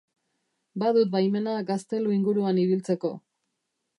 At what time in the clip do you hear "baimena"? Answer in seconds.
1.15-1.53